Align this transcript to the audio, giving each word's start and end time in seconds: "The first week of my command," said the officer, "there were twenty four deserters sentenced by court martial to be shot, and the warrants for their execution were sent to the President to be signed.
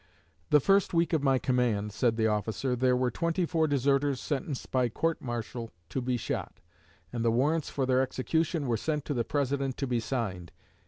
"The 0.49 0.59
first 0.59 0.95
week 0.95 1.13
of 1.13 1.21
my 1.21 1.37
command," 1.37 1.91
said 1.91 2.17
the 2.17 2.25
officer, 2.25 2.75
"there 2.75 2.97
were 2.97 3.11
twenty 3.11 3.45
four 3.45 3.67
deserters 3.67 4.19
sentenced 4.19 4.71
by 4.71 4.89
court 4.89 5.21
martial 5.21 5.69
to 5.89 6.01
be 6.01 6.17
shot, 6.17 6.59
and 7.13 7.23
the 7.23 7.29
warrants 7.29 7.69
for 7.69 7.85
their 7.85 8.01
execution 8.01 8.65
were 8.65 8.77
sent 8.77 9.05
to 9.05 9.13
the 9.13 9.23
President 9.23 9.77
to 9.77 9.85
be 9.85 9.99
signed. 9.99 10.51